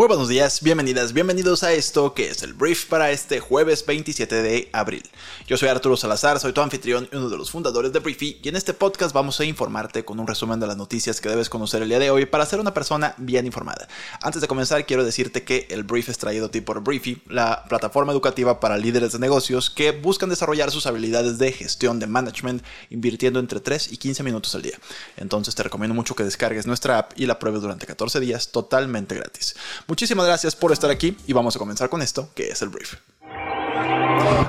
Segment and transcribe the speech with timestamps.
[0.00, 4.40] Muy buenos días, bienvenidas, bienvenidos a esto que es el brief para este jueves 27
[4.40, 5.02] de abril.
[5.46, 8.48] Yo soy Arturo Salazar, soy tu anfitrión y uno de los fundadores de Briefy y
[8.48, 11.82] en este podcast vamos a informarte con un resumen de las noticias que debes conocer
[11.82, 13.88] el día de hoy para ser una persona bien informada.
[14.22, 17.66] Antes de comenzar quiero decirte que el brief es traído a ti por Briefy, la
[17.68, 22.64] plataforma educativa para líderes de negocios que buscan desarrollar sus habilidades de gestión de management
[22.88, 24.78] invirtiendo entre 3 y 15 minutos al día.
[25.18, 29.14] Entonces te recomiendo mucho que descargues nuestra app y la pruebes durante 14 días totalmente
[29.14, 29.56] gratis.
[29.90, 32.94] Muchísimas gracias por estar aquí y vamos a comenzar con esto, que es el brief.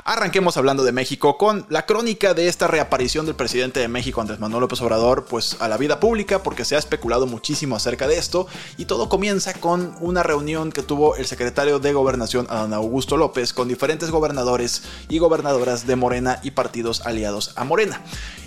[0.04, 4.38] Arranquemos hablando de México con la crónica de esta reaparición del presidente de México Andrés
[4.38, 8.18] Manuel López Obrador pues a la vida pública porque se ha especulado muchísimo acerca de
[8.18, 8.46] esto
[8.76, 13.52] y todo comienza con una reunión que tuvo el secretario de Gobernación Adán Augusto López
[13.52, 18.00] con diferentes gobernadores y gobernadoras de Morena y partidos aliados a Morena.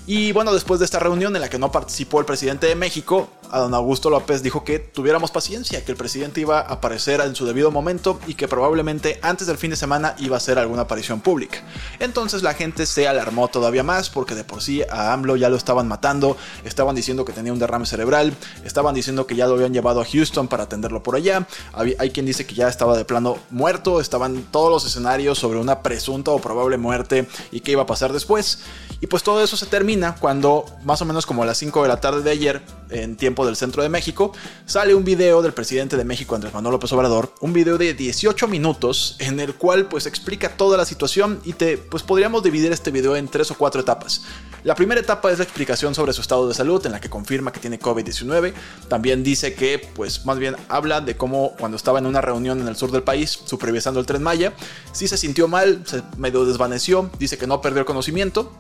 [0.07, 3.27] Y bueno, después de esta reunión en la que no participó el presidente de México,
[3.51, 7.45] Adán Augusto López dijo que tuviéramos paciencia, que el presidente iba a aparecer en su
[7.45, 11.21] debido momento y que probablemente antes del fin de semana iba a hacer alguna aparición
[11.21, 11.63] pública.
[11.99, 15.55] Entonces la gente se alarmó todavía más porque de por sí a AMLO ya lo
[15.55, 19.73] estaban matando, estaban diciendo que tenía un derrame cerebral, estaban diciendo que ya lo habían
[19.73, 23.37] llevado a Houston para atenderlo por allá, hay quien dice que ya estaba de plano
[23.49, 27.85] muerto, estaban todos los escenarios sobre una presunta o probable muerte y qué iba a
[27.85, 28.59] pasar después.
[29.01, 31.87] Y pues todo eso se termina cuando más o menos como a las 5 de
[31.87, 34.33] la tarde de ayer, en tiempo del centro de México,
[34.65, 38.47] sale un video del presidente de México, Andrés Manuel López Obrador, un video de 18
[38.47, 42.91] minutos en el cual pues explica toda la situación y te pues podríamos dividir este
[42.91, 44.23] video en tres o cuatro etapas.
[44.63, 47.51] La primera etapa es la explicación sobre su estado de salud en la que confirma
[47.51, 48.53] que tiene COVID-19,
[48.87, 52.67] también dice que pues más bien habla de cómo cuando estaba en una reunión en
[52.67, 54.53] el sur del país supervisando el tren Maya,
[54.91, 58.51] sí se sintió mal, se medio desvaneció, dice que no perdió el conocimiento,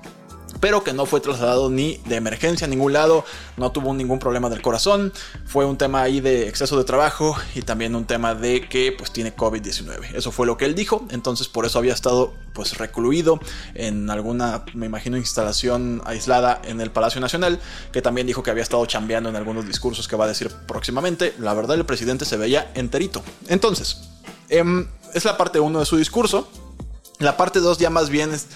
[0.59, 3.25] pero que no fue trasladado ni de emergencia a ningún lado,
[3.57, 5.13] no tuvo ningún problema del corazón,
[5.45, 9.11] fue un tema ahí de exceso de trabajo y también un tema de que pues
[9.11, 10.15] tiene COVID-19.
[10.15, 13.39] Eso fue lo que él dijo, entonces por eso había estado pues recluido
[13.73, 17.59] en alguna, me imagino, instalación aislada en el Palacio Nacional,
[17.91, 21.33] que también dijo que había estado chambeando en algunos discursos que va a decir próximamente.
[21.37, 23.23] La verdad el presidente se veía enterito.
[23.47, 24.09] Entonces,
[24.49, 26.47] em, es la parte 1 de su discurso.
[27.19, 28.47] La parte 2 ya más bien es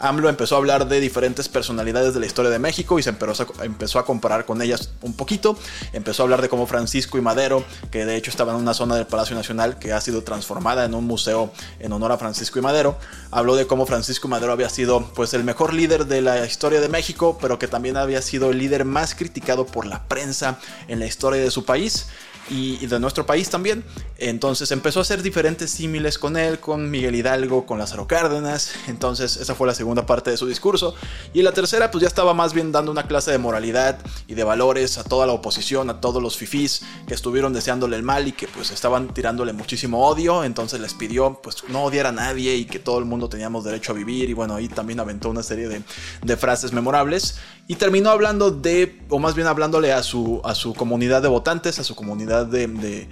[0.00, 3.46] AMLO empezó a hablar de diferentes personalidades de la historia de México y se empezó
[3.60, 5.56] a, empezó a comparar con ellas un poquito.
[5.92, 8.96] Empezó a hablar de cómo Francisco y Madero, que de hecho estaba en una zona
[8.96, 12.62] del Palacio Nacional que ha sido transformada en un museo en honor a Francisco y
[12.62, 12.98] Madero.
[13.30, 16.80] Habló de cómo Francisco y Madero había sido pues el mejor líder de la historia
[16.80, 20.58] de México, pero que también había sido el líder más criticado por la prensa
[20.88, 22.06] en la historia de su país
[22.50, 23.84] y, de nuestro país también.
[24.18, 28.72] Entonces empezó a hacer diferentes símiles con él, con Miguel Hidalgo, con Lázaro Cárdenas.
[28.88, 30.94] Entonces esa fue la segunda parte de su discurso.
[31.32, 34.44] Y la tercera pues ya estaba más bien dando una clase de moralidad y de
[34.44, 38.32] valores a toda la oposición, a todos los fifís que estuvieron deseándole el mal y
[38.32, 40.44] que pues estaban tirándole muchísimo odio.
[40.44, 43.92] Entonces les pidió pues no odiar a nadie y que todo el mundo teníamos derecho
[43.92, 44.28] a vivir.
[44.28, 45.82] Y bueno, ahí también aventó una serie de,
[46.22, 47.36] de frases memorables.
[47.70, 51.78] Y terminó hablando de, o más bien hablándole a su, a su comunidad de votantes,
[51.78, 53.08] a su comunidad de,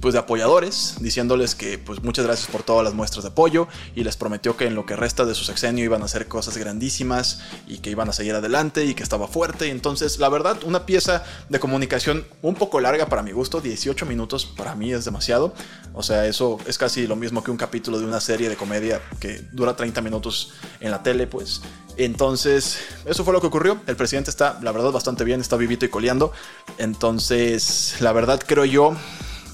[0.00, 4.04] pues de apoyadores, diciéndoles que pues muchas gracias por todas las muestras de apoyo y
[4.04, 7.40] les prometió que en lo que resta de su sexenio iban a hacer cosas grandísimas
[7.66, 9.70] y que iban a seguir adelante y que estaba fuerte.
[9.70, 14.46] Entonces, la verdad, una pieza de comunicación un poco larga para mi gusto, 18 minutos
[14.46, 15.54] para mí es demasiado.
[15.94, 19.00] O sea, eso es casi lo mismo que un capítulo de una serie de comedia
[19.18, 21.62] que dura 30 minutos en la tele, pues.
[21.96, 23.80] Entonces, eso fue lo que ocurrió.
[23.86, 26.32] El presidente está, la verdad, bastante bien, está vivito y coleando.
[26.78, 28.94] Entonces, la verdad creo yo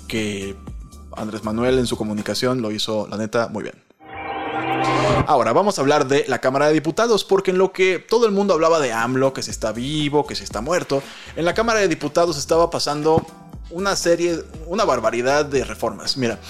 [0.08, 0.56] que
[1.16, 3.82] Andrés Manuel en su comunicación lo hizo, la neta, muy bien.
[5.26, 8.32] Ahora vamos a hablar de la Cámara de Diputados, porque en lo que todo el
[8.32, 11.02] mundo hablaba de AMLO, que si está vivo, que si está muerto,
[11.36, 13.24] en la Cámara de Diputados estaba pasando
[13.70, 16.16] una serie, una barbaridad de reformas.
[16.16, 16.40] Mira,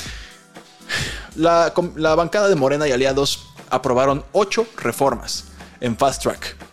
[1.36, 5.51] la, la bancada de Morena y aliados aprobaron ocho reformas
[5.82, 6.71] en fast track.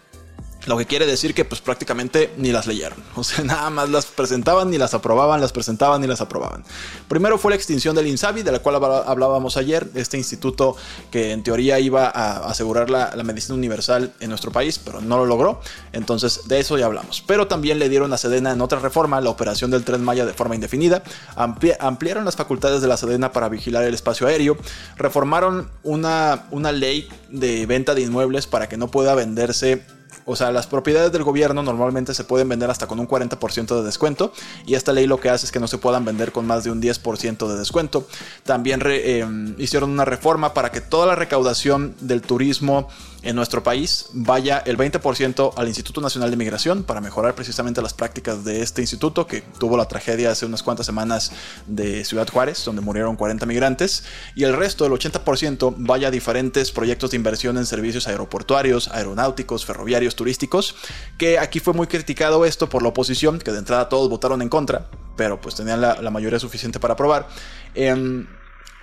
[0.70, 3.00] Lo que quiere decir que pues prácticamente ni las leyeron.
[3.16, 6.64] O sea, nada más las presentaban, ni las aprobaban, las presentaban, ni las aprobaban.
[7.08, 10.78] Primero fue la extinción del INSABI, de la cual hablábamos ayer, este instituto
[11.10, 15.26] que en teoría iba a asegurar la, medicina universal en nuestro país, pero no lo
[15.26, 15.60] logró.
[15.92, 17.24] Entonces de eso ya hablamos.
[17.26, 20.34] Pero también le dieron a Sedena en otra reforma la operación del tren Maya de
[20.34, 21.02] forma indefinida,
[21.36, 24.56] ampliaron las facultades de la Sedena para vigilar el espacio aéreo,
[24.98, 29.84] reformaron una, una ley de venta de inmuebles para que no pueda venderse
[30.26, 33.84] o sea, las propiedades del gobierno normalmente se pueden vender hasta con un 40% de
[33.84, 34.32] descuento
[34.66, 36.72] y esta ley lo que hace es que no se puedan vender con más de
[36.72, 38.08] un 10% de descuento.
[38.44, 42.90] También em, hicieron una reforma para que toda la recaudación del turismo
[43.22, 47.94] en nuestro país vaya el 20% al Instituto Nacional de Migración para mejorar precisamente las
[47.94, 51.32] prácticas de este instituto que tuvo la tragedia hace unas cuantas semanas
[51.68, 54.04] de Ciudad Juárez, donde murieron 40 migrantes,
[54.36, 59.66] y el resto, el 80%, vaya a diferentes proyectos de inversión en servicios aeroportuarios, aeronáuticos,
[59.66, 60.76] ferroviarios, turísticos,
[61.18, 64.50] que aquí fue muy criticado esto por la oposición, que de entrada todos votaron en
[64.50, 67.28] contra, pero pues tenían la, mayoría suficiente para aprobar.
[67.76, 68.26] Em,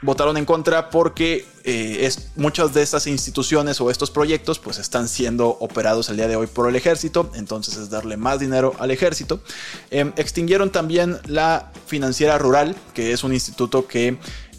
[0.06, 5.08] votaron en contra porque eh, es, muchas de estas instituciones o estos proyectos pues están
[5.08, 8.92] siendo operados el día de hoy por el ejército, entonces es darle más dinero al
[8.92, 9.40] ejército.
[9.90, 14.16] Em, extinguieron también la financiera rural, que es un instituto que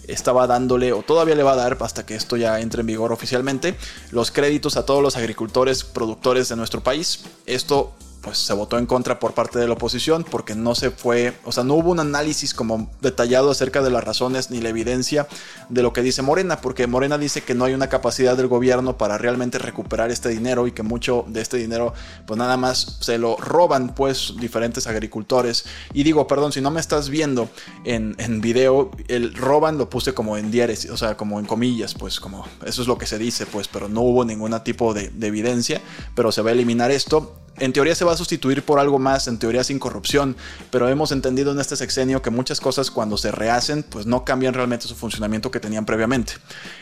[0.07, 3.11] estaba dándole o todavía le va a dar hasta que esto ya entre en vigor
[3.11, 3.75] oficialmente
[4.11, 7.21] los créditos a todos los agricultores productores de nuestro país.
[7.45, 11.33] Esto pues se votó en contra por parte de la oposición porque no se fue,
[11.45, 15.27] o sea, no hubo un análisis como detallado acerca de las razones ni la evidencia
[15.69, 18.97] de lo que dice Morena, porque Morena dice que no hay una capacidad del gobierno
[18.97, 21.93] para realmente recuperar este dinero y que mucho de este dinero
[22.25, 25.65] pues nada más se lo roban pues diferentes agricultores.
[25.93, 27.49] Y digo, perdón, si no me estás viendo
[27.83, 31.93] en, en video, el roban lo puse como en diares, o sea, como en comillas,
[31.93, 35.11] pues como eso es lo que se dice, pues, pero no hubo ningún tipo de
[35.21, 35.81] evidencia,
[36.15, 39.27] pero se va a eliminar esto en teoría se va a sustituir por algo más,
[39.27, 40.35] en teoría sin corrupción,
[40.71, 44.53] pero hemos entendido en este sexenio que muchas cosas cuando se rehacen, pues no cambian
[44.53, 46.33] realmente su funcionamiento que tenían previamente.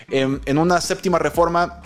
[0.09, 1.81] En, en una séptima reforma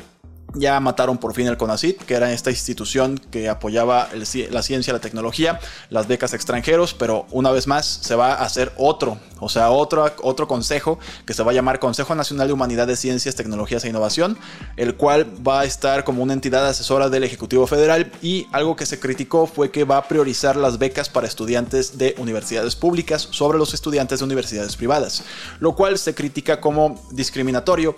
[0.54, 5.00] ya mataron por fin el CONACIT, que era esta institución que apoyaba la ciencia, la
[5.00, 5.60] tecnología,
[5.90, 10.12] las becas extranjeros, pero una vez más se va a hacer otro, o sea, otro,
[10.22, 14.38] otro consejo que se va a llamar Consejo Nacional de Humanidades, Ciencias, Tecnologías e Innovación,
[14.76, 18.86] el cual va a estar como una entidad asesora del Ejecutivo Federal y algo que
[18.86, 23.58] se criticó fue que va a priorizar las becas para estudiantes de universidades públicas sobre
[23.58, 25.24] los estudiantes de universidades privadas,
[25.60, 27.96] lo cual se critica como discriminatorio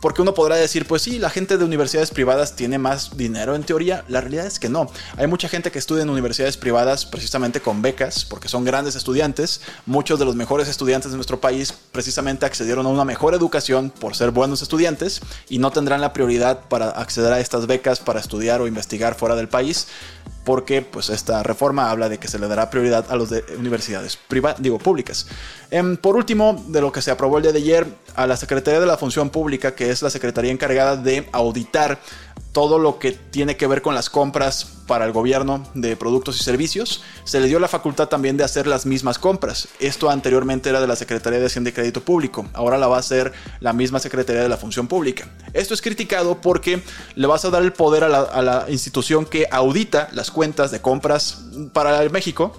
[0.00, 3.64] porque uno podrá decir, pues sí, la gente de universidades privadas tiene más dinero en
[3.64, 4.04] teoría.
[4.08, 4.90] La realidad es que no.
[5.16, 9.60] Hay mucha gente que estudia en universidades privadas precisamente con becas, porque son grandes estudiantes.
[9.86, 14.14] Muchos de los mejores estudiantes de nuestro país precisamente accedieron a una mejor educación por
[14.14, 18.60] ser buenos estudiantes y no tendrán la prioridad para acceder a estas becas para estudiar
[18.60, 19.86] o investigar fuera del país
[20.46, 24.62] porque pues esta reforma habla de que se le dará prioridad a de universidades privadas,
[24.62, 25.26] digo públicas.
[25.72, 27.84] Em, por último, de lo que se aprobó el día de ayer,
[28.14, 31.98] a la Secretaría de la Función Pública, que es la secretaría encargada de auditar
[32.56, 36.42] todo lo que tiene que ver con las compras para el gobierno de productos y
[36.42, 39.68] servicios, se le dio la facultad también de hacer las mismas compras.
[39.78, 43.00] Esto anteriormente era de la Secretaría de Hacienda y Crédito Público, ahora la va a
[43.00, 45.28] hacer la misma Secretaría de la Función Pública.
[45.52, 46.82] Esto es criticado porque
[47.14, 50.70] le vas a dar el poder a la, a la institución que audita las cuentas
[50.70, 51.42] de compras
[51.74, 52.52] para el México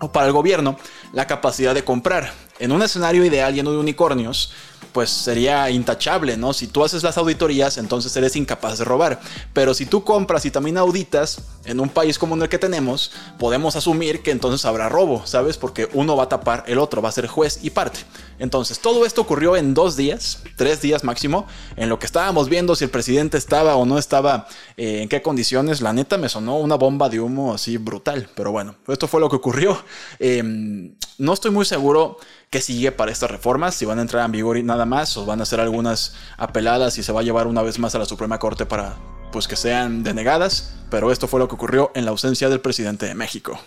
[0.00, 0.76] o para el gobierno
[1.12, 2.32] la capacidad de comprar.
[2.58, 4.52] En un escenario ideal lleno de unicornios,
[4.92, 6.52] pues sería intachable, ¿no?
[6.52, 9.20] Si tú haces las auditorías, entonces eres incapaz de robar.
[9.52, 13.76] Pero si tú compras y también auditas en un país como el que tenemos, podemos
[13.76, 15.58] asumir que entonces habrá robo, ¿sabes?
[15.58, 18.00] Porque uno va a tapar el otro, va a ser juez y parte.
[18.38, 22.74] Entonces, todo esto ocurrió en dos días, tres días máximo, en lo que estábamos viendo
[22.74, 25.80] si el presidente estaba o no estaba, eh, en qué condiciones.
[25.80, 28.28] La neta me sonó una bomba de humo así brutal.
[28.34, 29.82] Pero bueno, esto fue lo que ocurrió.
[30.18, 32.18] Em, no estoy muy seguro
[32.50, 35.24] qué sigue para estas reformas, si van a entrar en vigor y nada más, o
[35.24, 38.06] van a hacer algunas apeladas y se va a llevar una vez más a la
[38.06, 38.96] Suprema Corte para
[39.30, 43.06] pues que sean denegadas, pero esto fue lo que ocurrió en la ausencia del presidente
[43.06, 43.60] de México.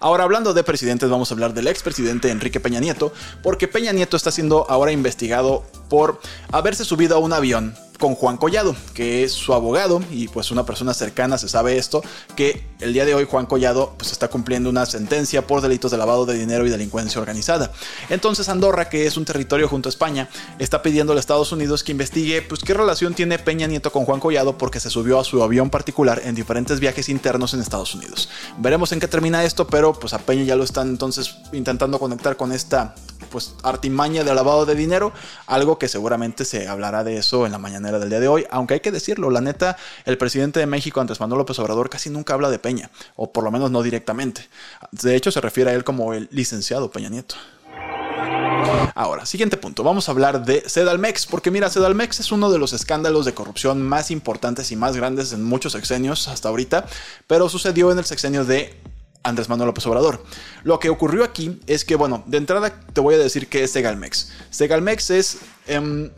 [0.00, 4.16] Ahora hablando de presidentes, vamos a hablar del expresidente Enrique Peña Nieto, porque Peña Nieto
[4.16, 6.20] está siendo ahora investigado por
[6.52, 10.66] haberse subido a un avión con Juan Collado, que es su abogado y pues una
[10.66, 12.02] persona cercana se sabe esto,
[12.36, 15.96] que el día de hoy Juan Collado pues está cumpliendo una sentencia por delitos de
[15.96, 17.72] lavado de dinero y delincuencia organizada.
[18.10, 21.92] Entonces Andorra, que es un territorio junto a España, está pidiendo a Estados Unidos que
[21.92, 25.42] investigue pues qué relación tiene Peña Nieto con Juan Collado porque se subió a su
[25.42, 28.28] avión particular en diferentes viajes internos en Estados Unidos.
[28.58, 32.36] Veremos en qué termina esto, pero pues a Peña ya lo están entonces intentando conectar
[32.36, 32.94] con esta
[33.30, 35.12] pues artimaña de lavado de dinero,
[35.46, 38.74] algo que seguramente se hablará de eso en la mañanera del día de hoy, aunque
[38.74, 42.34] hay que decirlo, la neta, el presidente de México, Andrés Manuel López Obrador, casi nunca
[42.34, 44.48] habla de Peña, o por lo menos no directamente.
[44.92, 47.36] De hecho, se refiere a él como el licenciado Peña Nieto.
[48.94, 52.72] Ahora, siguiente punto, vamos a hablar de Sedalmex, porque mira, Sedalmex es uno de los
[52.72, 56.86] escándalos de corrupción más importantes y más grandes en muchos sexenios hasta ahorita,
[57.26, 58.74] pero sucedió en el sexenio de
[59.22, 60.22] Andrés Manuel López Obrador.
[60.62, 63.72] Lo que ocurrió aquí es que, bueno, de entrada te voy a decir qué es
[63.72, 64.30] Segalmex.
[64.50, 65.38] Segalmex es...
[65.66, 66.10] Em,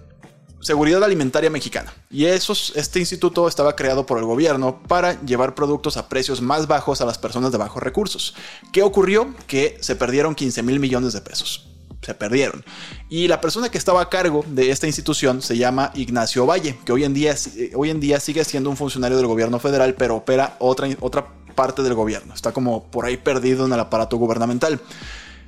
[0.66, 1.94] Seguridad Alimentaria Mexicana.
[2.10, 6.66] Y esos, este instituto estaba creado por el gobierno para llevar productos a precios más
[6.66, 8.34] bajos a las personas de bajos recursos.
[8.72, 9.32] ¿Qué ocurrió?
[9.46, 11.68] Que se perdieron 15 mil millones de pesos
[12.02, 12.64] se perdieron.
[13.08, 16.92] Y la persona que estaba a cargo de esta institución se llama Ignacio Valle, que
[16.92, 20.16] hoy en día, eh, hoy en día sigue siendo un funcionario del gobierno federal, pero
[20.16, 22.34] opera otra, otra parte del gobierno.
[22.34, 24.80] Está como por ahí perdido en el aparato gubernamental.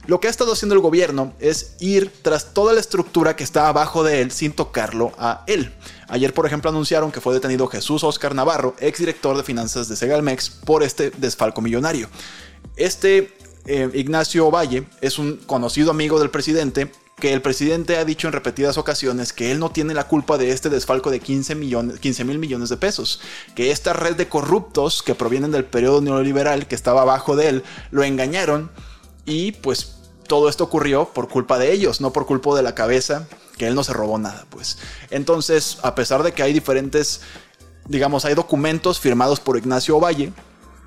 [0.09, 3.69] Lo que ha estado haciendo el gobierno es ir tras toda la estructura que está
[3.69, 5.71] abajo de él sin tocarlo a él.
[6.09, 10.49] Ayer, por ejemplo, anunciaron que fue detenido Jesús Oscar Navarro, exdirector de finanzas de Segalmex,
[10.49, 12.09] por este desfalco millonario.
[12.75, 13.37] Este
[13.67, 18.33] eh, Ignacio Valle es un conocido amigo del presidente que el presidente ha dicho en
[18.33, 22.71] repetidas ocasiones que él no tiene la culpa de este desfalco de 15 mil millones
[22.71, 23.21] de pesos,
[23.55, 27.65] que esta red de corruptos que provienen del periodo neoliberal que estaba abajo de él
[27.91, 28.71] lo engañaron
[29.27, 29.98] y pues
[30.29, 33.75] todo esto ocurrió por culpa de ellos, no por culpa de la cabeza, que él
[33.75, 34.79] no se robó nada, pues.
[35.11, 37.23] Entonces, a pesar de que hay diferentes,
[37.87, 40.33] digamos, hay documentos firmados por Ignacio Valle,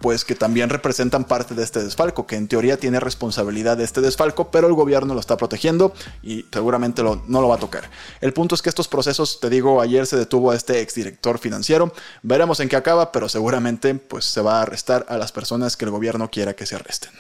[0.02, 4.02] pues que también representan parte de este desfalco, que en teoría tiene responsabilidad de este
[4.02, 5.94] desfalco, pero el gobierno lo está protegiendo
[6.24, 7.90] y seguramente no lo va a tocar.
[8.20, 11.94] El punto es que estos procesos, te digo, ayer se detuvo a este exdirector financiero,
[12.24, 15.86] veremos en qué acaba, pero seguramente pues se va a arrestar a las personas que
[15.86, 17.12] el gobierno quiera que se arresten.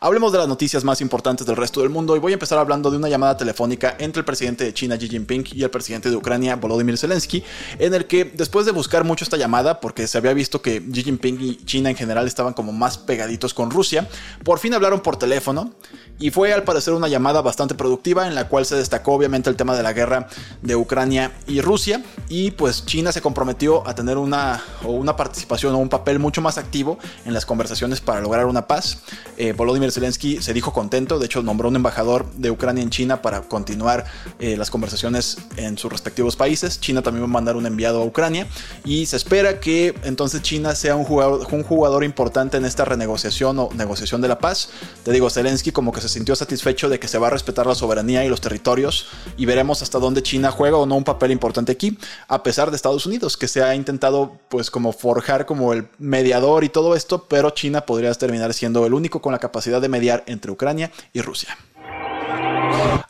[0.00, 2.90] Hablemos de las noticias más importantes del resto del mundo y voy a empezar hablando
[2.90, 6.16] de una llamada telefónica entre el presidente de China Xi Jinping y el presidente de
[6.16, 7.42] Ucrania Volodymyr Zelensky,
[7.78, 11.02] en el que después de buscar mucho esta llamada, porque se había visto que Xi
[11.02, 14.08] Jinping y China en general estaban como más pegaditos con Rusia,
[14.44, 15.72] por fin hablaron por teléfono
[16.20, 19.56] y fue al parecer una llamada bastante productiva en la cual se destacó obviamente el
[19.56, 20.28] tema de la guerra
[20.62, 25.78] de Ucrania y Rusia y pues China se comprometió a tener una, una participación o
[25.78, 29.02] un papel mucho más activo en las conversaciones para lograr una paz.
[29.36, 33.22] Eh, Volodymyr Zelensky se dijo contento, de hecho nombró un embajador de Ucrania en China
[33.22, 34.04] para continuar
[34.38, 36.80] eh, las conversaciones en sus respectivos países.
[36.80, 38.46] China también va a mandar un enviado a Ucrania
[38.84, 43.58] y se espera que entonces China sea un jugador, un jugador importante en esta renegociación
[43.58, 44.70] o negociación de la paz.
[45.02, 47.74] Te digo, Zelensky como que se sintió satisfecho de que se va a respetar la
[47.74, 51.72] soberanía y los territorios y veremos hasta dónde China juega o no un papel importante
[51.72, 51.98] aquí,
[52.28, 56.62] a pesar de Estados Unidos, que se ha intentado pues como forjar como el mediador
[56.62, 59.47] y todo esto, pero China podría terminar siendo el único con la capacidad
[59.80, 61.56] de mediar entre Ucrania y Rusia.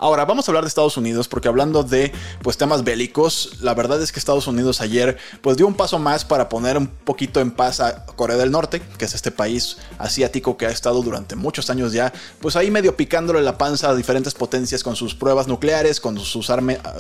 [0.00, 4.00] Ahora, vamos a hablar de Estados Unidos porque hablando de pues temas bélicos, la verdad
[4.00, 7.50] es que Estados Unidos ayer pues dio un paso más para poner un poquito en
[7.50, 11.68] paz a Corea del Norte, que es este país asiático que ha estado durante muchos
[11.68, 16.00] años ya, pues ahí medio picándole la panza a diferentes potencias con sus pruebas nucleares,
[16.00, 16.48] con sus,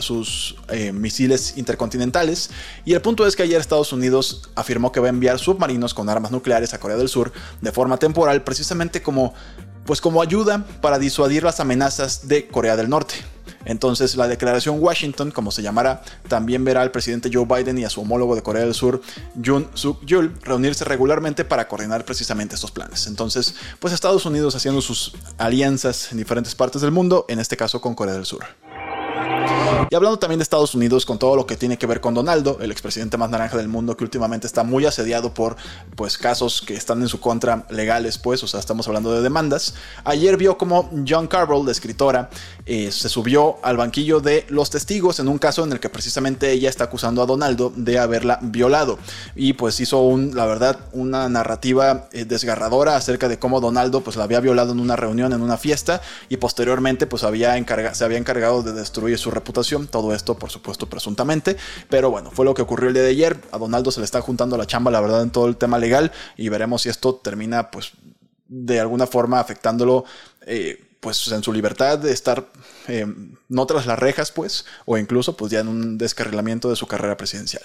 [0.00, 2.50] sus eh, misiles intercontinentales.
[2.84, 6.08] Y el punto es que ayer Estados Unidos afirmó que va a enviar submarinos con
[6.08, 9.34] armas nucleares a Corea del Sur de forma temporal, precisamente como
[9.88, 13.14] pues como ayuda para disuadir las amenazas de Corea del Norte.
[13.64, 17.90] Entonces la declaración Washington, como se llamará, también verá al presidente Joe Biden y a
[17.90, 19.00] su homólogo de Corea del Sur,
[19.42, 23.06] Jun Suk Yul, reunirse regularmente para coordinar precisamente estos planes.
[23.06, 27.80] Entonces, pues Estados Unidos haciendo sus alianzas en diferentes partes del mundo, en este caso
[27.80, 28.44] con Corea del Sur.
[29.90, 32.58] Y hablando también de Estados Unidos, con todo lo que tiene que ver con Donaldo,
[32.60, 35.56] el expresidente más naranja del mundo, que últimamente está muy asediado por
[35.94, 39.74] pues, casos que están en su contra legales, pues, o sea, estamos hablando de demandas.
[40.04, 42.30] Ayer vio como John Carroll, la escritora,
[42.66, 46.50] eh, se subió al banquillo de los testigos en un caso en el que precisamente
[46.50, 48.98] ella está acusando a Donaldo de haberla violado.
[49.36, 54.16] Y pues hizo un, la verdad, una narrativa eh, desgarradora acerca de cómo Donaldo pues
[54.16, 57.56] la había violado en una reunión, en una fiesta, y posteriormente pues había
[57.92, 59.67] se había encargado de destruir su reputación.
[59.90, 61.56] Todo esto, por supuesto, presuntamente.
[61.88, 63.40] Pero bueno, fue lo que ocurrió el día de ayer.
[63.52, 66.12] A Donaldo se le está juntando la chamba, la verdad, en todo el tema legal.
[66.36, 67.92] Y veremos si esto termina, pues,
[68.48, 70.04] de alguna forma afectándolo.
[70.46, 72.48] Eh, pues en su libertad de estar
[72.88, 73.06] eh,
[73.48, 77.16] no tras las rejas, pues, o incluso pues ya en un descarrilamiento de su carrera
[77.16, 77.62] presidencial.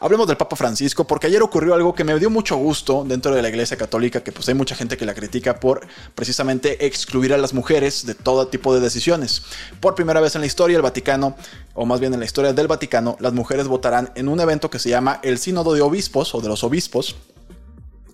[0.00, 3.42] Hablemos del Papa Francisco, porque ayer ocurrió algo que me dio mucho gusto dentro de
[3.42, 7.38] la Iglesia Católica, que pues hay mucha gente que la critica por precisamente excluir a
[7.38, 9.42] las mujeres de todo tipo de decisiones.
[9.80, 11.36] Por primera vez en la historia, el Vaticano,
[11.74, 14.78] o más bien en la historia del Vaticano, las mujeres votarán en un evento que
[14.78, 17.16] se llama el Sínodo de Obispos o de los Obispos,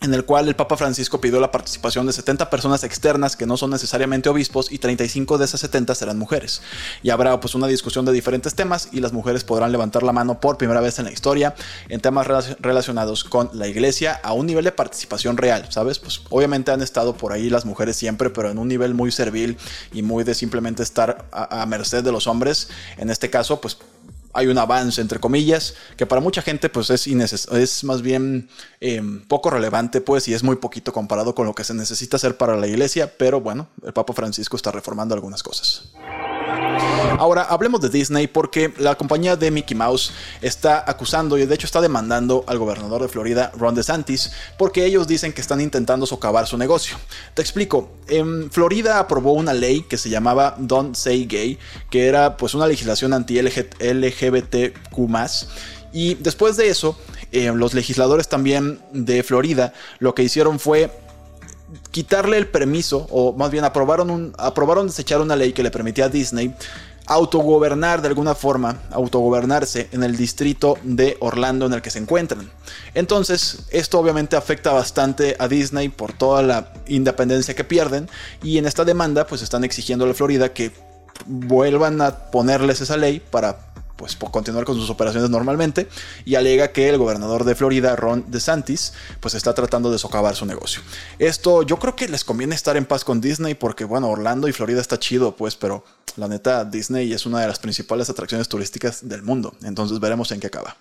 [0.05, 3.57] en el cual el Papa Francisco pidió la participación de 70 personas externas que no
[3.57, 6.61] son necesariamente obispos y 35 de esas 70 serán mujeres.
[7.03, 10.41] Y habrá pues una discusión de diferentes temas y las mujeres podrán levantar la mano
[10.41, 11.55] por primera vez en la historia
[11.89, 12.27] en temas
[12.61, 15.99] relacionados con la iglesia a un nivel de participación real, ¿sabes?
[15.99, 19.57] Pues obviamente han estado por ahí las mujeres siempre, pero en un nivel muy servil
[19.93, 22.69] y muy de simplemente estar a, merced de los hombres.
[22.99, 23.79] En este caso, pues
[24.35, 28.49] hay un avance, entre comillas, que para mucha gente pues es, es más bien
[28.81, 32.37] em, poco relevante, pues, y es muy poquito comparado con lo que se necesita hacer
[32.37, 35.93] para la iglesia, pero bueno, el Papa Francisco está reformando algunas cosas.
[37.19, 40.13] Ahora hablemos de Disney porque la compañía de Mickey Mouse
[40.43, 45.07] está acusando y de hecho está demandando al gobernador de Florida, Ron DeSantis, porque ellos
[45.07, 46.97] dicen que están intentando socavar su negocio.
[47.35, 51.59] Te explico, en Florida aprobó una ley que se llamaba Don't Say Gay,
[51.91, 54.99] que era pues una legislación anti-LGBTQ
[55.95, 56.99] y después de eso,
[57.31, 60.91] eh, los legisladores también de Florida lo que hicieron fue
[61.95, 66.07] quitarle el permiso, o más bien aprobaron, un, aprobaron desechar una ley que le permitía
[66.07, 66.53] a Disney
[67.07, 72.51] autogobernar de alguna forma, autogobernarse en el distrito de Orlando en el que se encuentran.
[72.95, 78.09] Entonces, esto obviamente afecta bastante a Disney por toda la independencia que pierden
[78.43, 80.73] y en esta demanda pues están exigiendo a la Florida que
[81.27, 85.89] vuelvan a ponerles esa ley para pues por continuar con sus operaciones normalmente
[86.25, 90.47] y alega que el gobernador de Florida, Ron DeSantis, pues está tratando de socavar su
[90.47, 90.83] negocio.
[91.19, 94.53] Esto yo creo que les conviene estar en paz con Disney porque bueno, Orlando y
[94.53, 95.85] Florida está chido, pues, pero
[96.17, 100.41] la neta Disney es una de las principales atracciones turísticas del mundo, entonces veremos en
[100.41, 100.77] qué acaba.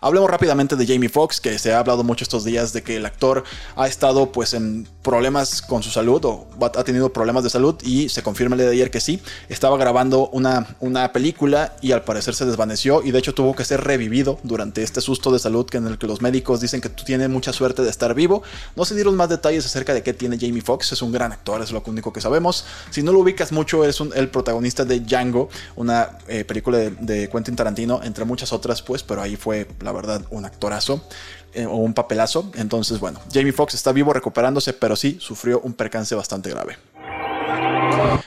[0.00, 3.06] Hablemos rápidamente de Jamie Foxx, que se ha hablado mucho estos días de que el
[3.06, 3.44] actor
[3.76, 8.08] ha estado pues en problemas con su salud o ha tenido problemas de salud y
[8.08, 12.34] se confirma el de ayer que sí, estaba grabando una, una película y al parecer
[12.34, 15.78] se desvaneció y de hecho tuvo que ser revivido durante este susto de salud que
[15.78, 18.42] en el que los médicos dicen que tú tienes mucha suerte de estar vivo.
[18.76, 21.60] No se dieron más detalles acerca de qué tiene Jamie Foxx, es un gran actor,
[21.62, 22.64] es lo único que sabemos.
[22.90, 27.56] Si no lo ubicas mucho, es el protagonista de Django, una eh, película de Quentin
[27.56, 31.06] Tarantino, entre muchas otras pues, pero ahí fue la verdad, un actorazo
[31.52, 32.50] eh, o un papelazo.
[32.56, 36.76] Entonces, bueno, Jamie Foxx está vivo recuperándose, pero sí sufrió un percance bastante grave.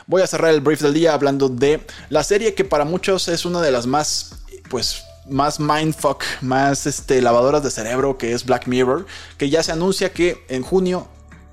[0.05, 3.43] Voy a cerrar el brief del día hablando de la serie que para muchos es
[3.45, 4.35] una de las más,
[4.69, 9.05] pues, más mindfuck, más este, lavadoras de cerebro que es Black Mirror,
[9.37, 11.07] que ya se anuncia que en junio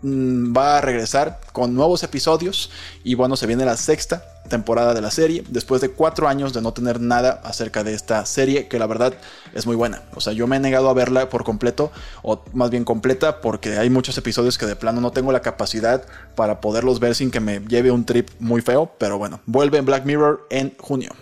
[0.04, 2.70] va a regresar con nuevos episodios
[3.02, 6.60] y bueno, se viene la sexta temporada de la serie después de cuatro años de
[6.60, 9.14] no tener nada acerca de esta serie que la verdad
[9.54, 10.02] es muy buena.
[10.14, 11.90] O sea, yo me he negado a verla por completo
[12.22, 16.04] o más bien completa porque hay muchos episodios que de plano no tengo la capacidad
[16.34, 19.86] para poderlos ver sin que me lleve un trip muy feo, pero bueno, vuelve en
[19.86, 21.12] Black Mirror en junio.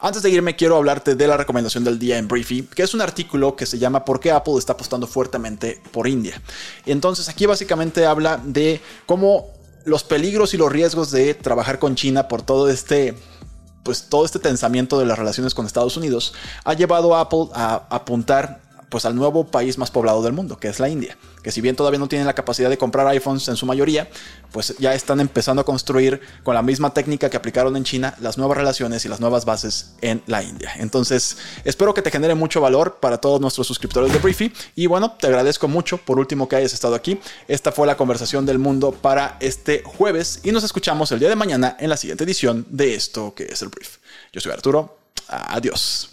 [0.00, 3.00] Antes de irme, quiero hablarte de la recomendación del día en Briefy, que es un
[3.00, 6.40] artículo que se llama ¿Por qué Apple está apostando fuertemente por India?
[6.86, 9.48] Entonces, aquí básicamente habla de cómo
[9.84, 13.14] los peligros y los riesgos de trabajar con China por todo este
[13.82, 16.32] pues todo este tensamiento de las relaciones con Estados Unidos
[16.64, 20.68] ha llevado a Apple a apuntar pues al nuevo país más poblado del mundo, que
[20.68, 23.56] es la India, que si bien todavía no tienen la capacidad de comprar iPhones en
[23.56, 24.08] su mayoría,
[24.52, 28.38] pues ya están empezando a construir con la misma técnica que aplicaron en China las
[28.38, 30.72] nuevas relaciones y las nuevas bases en la India.
[30.78, 35.12] Entonces, espero que te genere mucho valor para todos nuestros suscriptores de Briefy y bueno,
[35.12, 37.20] te agradezco mucho por último que hayas estado aquí.
[37.48, 41.36] Esta fue la conversación del mundo para este jueves y nos escuchamos el día de
[41.36, 43.98] mañana en la siguiente edición de esto que es el Brief.
[44.32, 44.98] Yo soy Arturo.
[45.28, 46.10] Adiós.